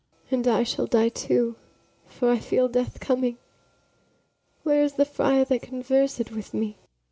[0.31, 1.57] And I shall die too,
[2.07, 3.37] for I feel death coming.
[4.63, 6.79] Where is the friar that convers'd with me?